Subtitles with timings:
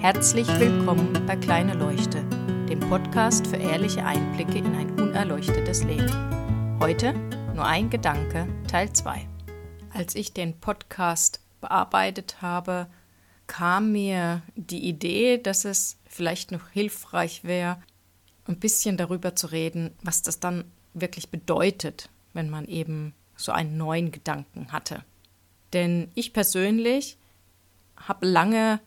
[0.00, 2.24] Herzlich willkommen bei Kleine Leuchte,
[2.70, 6.78] dem Podcast für ehrliche Einblicke in ein unerleuchtetes Leben.
[6.80, 7.12] Heute
[7.54, 9.28] nur ein Gedanke, Teil 2.
[9.92, 12.86] Als ich den Podcast bearbeitet habe,
[13.46, 17.76] kam mir die Idee, dass es vielleicht noch hilfreich wäre,
[18.46, 20.64] ein bisschen darüber zu reden, was das dann
[20.94, 25.04] wirklich bedeutet, wenn man eben so einen neuen Gedanken hatte.
[25.74, 27.18] Denn ich persönlich
[27.98, 28.80] habe lange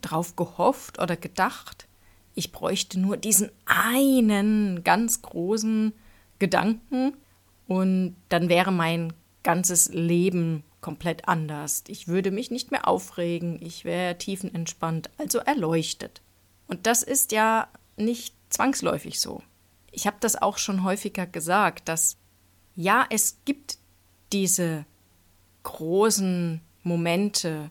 [0.00, 1.86] drauf gehofft oder gedacht,
[2.34, 5.92] ich bräuchte nur diesen einen ganz großen
[6.38, 7.16] Gedanken
[7.68, 9.12] und dann wäre mein
[9.42, 11.84] ganzes Leben komplett anders.
[11.86, 16.20] Ich würde mich nicht mehr aufregen, ich wäre tiefenentspannt, also erleuchtet.
[16.66, 19.42] Und das ist ja nicht zwangsläufig so.
[19.92, 22.16] Ich habe das auch schon häufiger gesagt, dass
[22.76, 23.78] ja, es gibt
[24.32, 24.84] diese
[25.62, 27.70] großen Momente,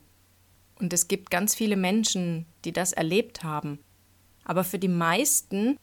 [0.83, 3.79] und es gibt ganz viele Menschen, die das erlebt haben.
[4.43, 5.77] Aber für die meisten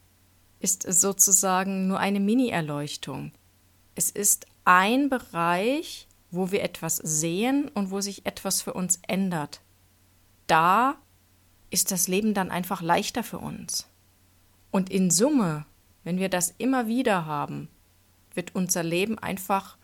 [0.58, 3.32] ist es sozusagen nur eine Mini-Erleuchtung.
[3.94, 9.62] Es ist ein Bereich, wo wir etwas sehen und wo sich etwas für uns ändert.
[10.46, 10.96] Da
[11.70, 13.88] ist das Leben dann einfach leichter für uns.
[14.70, 15.64] Und in Summe,
[16.04, 17.68] wenn wir das immer wieder haben,
[18.34, 19.78] wird unser Leben einfach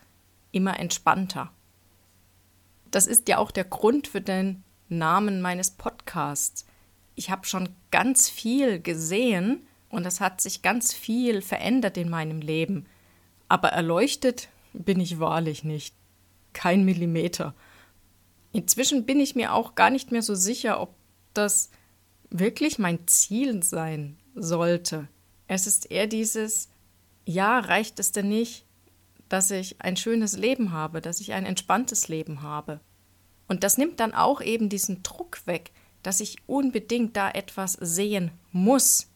[0.53, 1.51] immer entspannter.
[2.91, 6.67] Das ist ja auch der Grund für den Namen meines Podcasts.
[7.15, 12.41] Ich habe schon ganz viel gesehen und es hat sich ganz viel verändert in meinem
[12.41, 12.87] Leben.
[13.49, 15.95] Aber erleuchtet bin ich wahrlich nicht.
[16.53, 17.55] Kein Millimeter.
[18.53, 20.95] Inzwischen bin ich mir auch gar nicht mehr so sicher, ob
[21.35, 21.71] das
[22.31, 25.09] wirklich mein Ziel sein sollte.
[25.49, 26.69] Es ist eher dieses,
[27.25, 28.65] ja, reicht es denn nicht,
[29.29, 32.81] dass ich ein schönes Leben habe, dass ich ein entspanntes Leben habe.
[33.49, 35.71] Und das nimmt dann auch eben diesen Druck weg,
[36.03, 39.09] dass ich unbedingt da etwas sehen muss.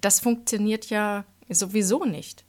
[0.00, 2.44] Das funktioniert ja sowieso nicht.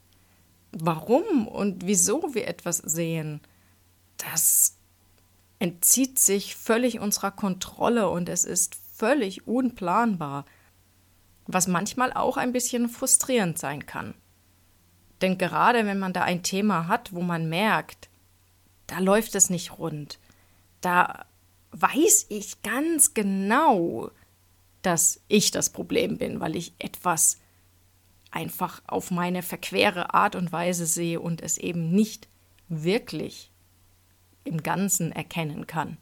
[0.72, 3.42] Warum und wieso wir etwas sehen,
[4.18, 4.76] das
[5.60, 10.46] entzieht sich völlig unserer Kontrolle und es ist völlig unplanbar,
[11.48, 14.16] was manchmal auch ein bisschen frustrierend sein kann.
[15.22, 18.10] Denn gerade wenn man da ein Thema hat, wo man merkt,
[18.88, 20.20] da läuft es nicht rund,
[20.86, 21.26] da
[21.72, 24.12] weiß ich ganz genau,
[24.82, 27.40] dass ich das Problem bin, weil ich etwas
[28.32, 32.28] einfach auf meine verquere Art und Weise sehe und es eben nicht
[32.68, 33.52] wirklich
[34.44, 35.98] im Ganzen erkennen kann.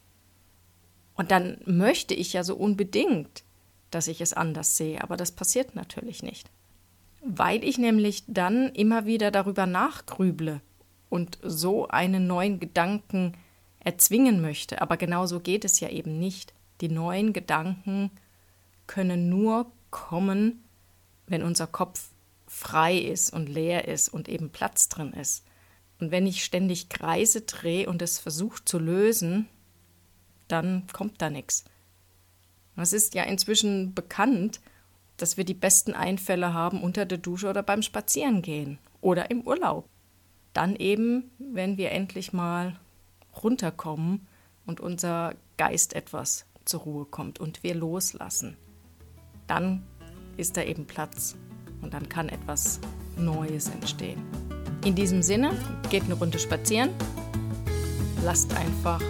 [1.15, 3.43] Und dann möchte ich ja so unbedingt,
[3.91, 6.49] dass ich es anders sehe, aber das passiert natürlich nicht.
[7.21, 10.59] Weil ich nämlich dann immer wieder darüber nachgrüble
[11.09, 13.33] und so einen neuen Gedanken
[13.83, 14.81] erzwingen möchte.
[14.81, 16.53] Aber genau so geht es ja eben nicht.
[16.81, 18.11] Die neuen Gedanken
[18.87, 20.63] können nur kommen,
[21.27, 22.09] wenn unser Kopf
[22.47, 25.45] frei ist und leer ist und eben Platz drin ist.
[25.99, 29.47] Und wenn ich ständig Kreise drehe und es versuche zu lösen,
[30.47, 31.65] dann kommt da nichts.
[32.75, 34.59] Es ist ja inzwischen bekannt,
[35.17, 39.87] dass wir die besten Einfälle haben unter der Dusche oder beim Spazierengehen oder im Urlaub.
[40.53, 42.79] Dann eben, wenn wir endlich mal
[43.41, 44.27] runterkommen
[44.65, 48.57] und unser Geist etwas zur Ruhe kommt und wir loslassen,
[49.47, 49.83] dann
[50.37, 51.35] ist da eben Platz
[51.81, 52.79] und dann kann etwas
[53.17, 54.23] Neues entstehen.
[54.85, 55.51] In diesem Sinne,
[55.89, 56.89] geht eine Runde spazieren,
[58.23, 59.01] lasst einfach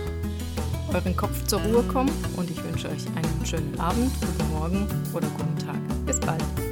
[0.94, 5.28] euren Kopf zur Ruhe kommen und ich wünsche euch einen schönen Abend, guten Morgen oder
[5.29, 6.06] guten Tag.
[6.06, 6.62] Bis bald.